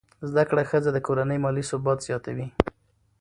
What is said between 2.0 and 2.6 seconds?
زیاتوي.